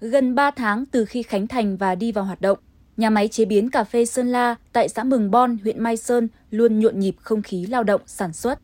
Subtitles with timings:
[0.00, 2.58] Gần 3 tháng từ khi khánh thành và đi vào hoạt động,
[2.96, 6.28] nhà máy chế biến cà phê Sơn La tại xã Mừng Bon, huyện Mai Sơn
[6.50, 8.58] luôn nhộn nhịp không khí lao động sản xuất.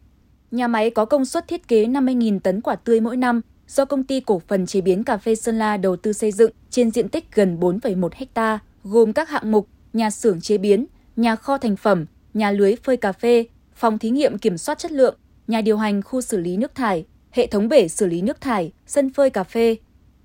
[0.50, 4.04] Nhà máy có công suất thiết kế 50.000 tấn quả tươi mỗi năm do công
[4.04, 7.08] ty cổ phần chế biến cà phê Sơn La đầu tư xây dựng trên diện
[7.08, 10.86] tích gần 4,1 ha, gồm các hạng mục nhà xưởng chế biến,
[11.16, 14.92] nhà kho thành phẩm, nhà lưới phơi cà phê, phòng thí nghiệm kiểm soát chất
[14.92, 15.16] lượng,
[15.46, 18.72] nhà điều hành khu xử lý nước thải, hệ thống bể xử lý nước thải,
[18.86, 19.76] sân phơi cà phê.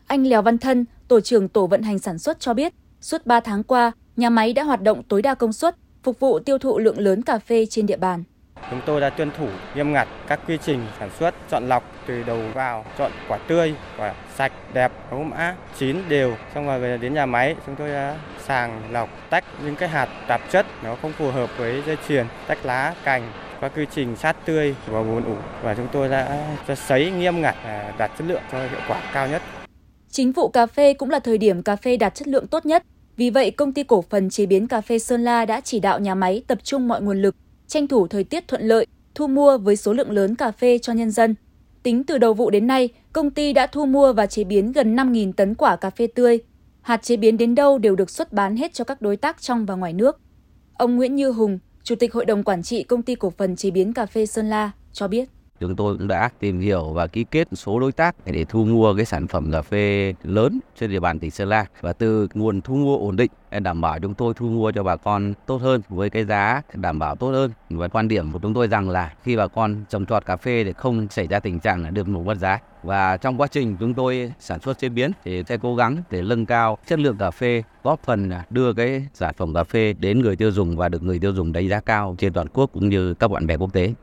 [0.08, 3.40] Anh Lèo Văn Thân, tổ trưởng tổ vận hành sản xuất cho biết, suốt 3
[3.40, 6.80] tháng qua, nhà máy đã hoạt động tối đa công suất, phục vụ tiêu thụ
[6.80, 8.24] lượng lớn cà phê trên địa bàn.
[8.70, 12.24] Chúng tôi đã tuân thủ nghiêm ngặt các quy trình sản xuất, chọn lọc từ
[12.24, 16.36] đầu vào, chọn quả tươi, quả sạch, đẹp, mẫu mã, chín đều.
[16.54, 20.10] Xong rồi về đến nhà máy, chúng tôi đã sàng lọc tách những cái hạt
[20.28, 23.32] tạp chất nó không phù hợp với dây chuyền, tách lá, cành
[23.62, 27.12] các quy trình sát tươi và bùn ủ và chúng tôi đã à, cho sấy
[27.12, 29.42] nghiêm ngặt à, đạt chất lượng cho hiệu quả cao nhất.
[30.16, 32.84] Chính vụ cà phê cũng là thời điểm cà phê đạt chất lượng tốt nhất.
[33.18, 36.00] Vì vậy, công ty cổ phần chế biến cà phê Sơn La đã chỉ đạo
[36.00, 37.36] nhà máy tập trung mọi nguồn lực
[37.68, 40.94] tranh thủ thời tiết thuận lợi, thu mua với số lượng lớn cà phê cho
[40.94, 41.36] nhân dân.
[41.84, 44.96] Tính từ đầu vụ đến nay, công ty đã thu mua và chế biến gần
[44.96, 46.40] 5.000 tấn quả cà phê tươi.
[46.82, 49.66] Hạt chế biến đến đâu đều được xuất bán hết cho các đối tác trong
[49.66, 50.20] và ngoài nước.
[50.74, 53.72] Ông Nguyễn Như Hùng, Chủ tịch Hội đồng Quản trị Công ty Cổ phần Chế
[53.72, 55.30] biến Cà phê Sơn La cho biết.
[55.60, 58.96] Chúng tôi cũng đã tìm hiểu và ký kết số đối tác để thu mua
[58.96, 61.66] cái sản phẩm cà phê lớn trên địa bàn tỉnh Sơn La.
[61.82, 64.96] Và từ nguồn thu mua ổn định đảm bảo chúng tôi thu mua cho bà
[64.96, 67.52] con tốt hơn với cái giá đảm bảo tốt hơn.
[67.70, 70.64] Và quan điểm của chúng tôi rằng là khi bà con trồng trọt cà phê
[70.64, 72.60] thì không xảy ra tình trạng là được một mất giá.
[72.84, 76.22] Và trong quá trình chúng tôi sản xuất chế biến thì sẽ cố gắng để
[76.22, 80.20] nâng cao chất lượng cà phê, góp phần đưa cái sản phẩm cà phê đến
[80.20, 82.90] người tiêu dùng và được người tiêu dùng đánh giá cao trên toàn quốc cũng
[82.90, 83.94] như các bạn bè quốc tế.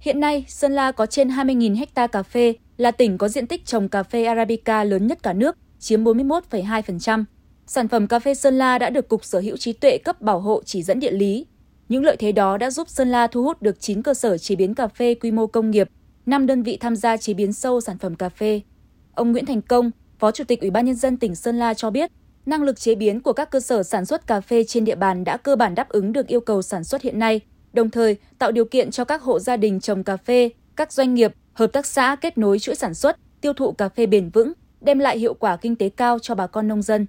[0.00, 3.66] Hiện nay, Sơn La có trên 20.000 hecta cà phê, là tỉnh có diện tích
[3.66, 7.24] trồng cà phê Arabica lớn nhất cả nước, chiếm 41,2%.
[7.66, 10.40] Sản phẩm cà phê Sơn La đã được Cục Sở hữu trí tuệ cấp bảo
[10.40, 11.46] hộ chỉ dẫn địa lý.
[11.88, 14.56] Những lợi thế đó đã giúp Sơn La thu hút được 9 cơ sở chế
[14.56, 15.88] biến cà phê quy mô công nghiệp,
[16.26, 18.60] 5 đơn vị tham gia chế biến sâu sản phẩm cà phê.
[19.14, 21.90] Ông Nguyễn Thành Công, Phó Chủ tịch Ủy ban nhân dân tỉnh Sơn La cho
[21.90, 22.10] biết,
[22.46, 25.24] năng lực chế biến của các cơ sở sản xuất cà phê trên địa bàn
[25.24, 27.40] đã cơ bản đáp ứng được yêu cầu sản xuất hiện nay–
[27.74, 31.14] đồng thời tạo điều kiện cho các hộ gia đình trồng cà phê, các doanh
[31.14, 34.52] nghiệp, hợp tác xã kết nối chuỗi sản xuất, tiêu thụ cà phê bền vững,
[34.80, 37.06] đem lại hiệu quả kinh tế cao cho bà con nông dân.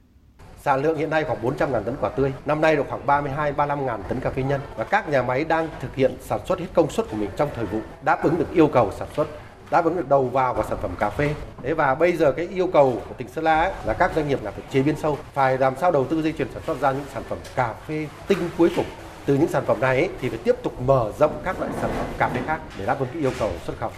[0.62, 3.86] Sản lượng hiện nay khoảng 400 ngàn tấn quả tươi, năm nay được khoảng 32-35
[3.86, 6.68] ngàn tấn cà phê nhân và các nhà máy đang thực hiện sản xuất hết
[6.74, 9.28] công suất của mình trong thời vụ, đáp ứng được yêu cầu sản xuất
[9.72, 11.30] đáp ứng được đầu vào của sản phẩm cà phê.
[11.64, 14.28] Thế và bây giờ cái yêu cầu của tỉnh Sơn La ấy, là các doanh
[14.28, 16.80] nghiệp là phải chế biến sâu, phải làm sao đầu tư dây chuyền sản xuất
[16.82, 18.86] ra những sản phẩm cà phê tinh cuối cùng
[19.26, 21.92] từ những sản phẩm này ấy, thì phải tiếp tục mở rộng các loại sản
[21.98, 23.92] phẩm cà phê khác để đáp ứng cái yêu cầu xuất khẩu.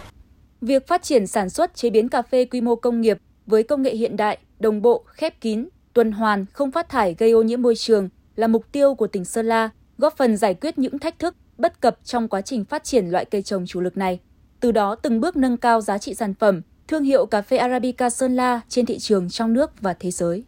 [0.60, 3.82] Việc phát triển sản xuất chế biến cà phê quy mô công nghiệp với công
[3.82, 7.62] nghệ hiện đại, đồng bộ, khép kín, tuần hoàn, không phát thải gây ô nhiễm
[7.62, 11.18] môi trường là mục tiêu của tỉnh Sơn La, góp phần giải quyết những thách
[11.18, 14.20] thức, bất cập trong quá trình phát triển loại cây trồng chủ lực này.
[14.60, 18.10] Từ đó từng bước nâng cao giá trị sản phẩm, thương hiệu cà phê Arabica
[18.10, 20.44] Sơn La trên thị trường trong nước và thế giới.